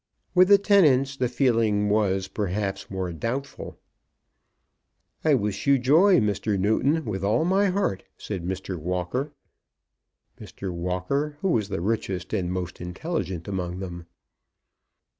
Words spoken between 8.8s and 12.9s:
Walker, who was the richest and the most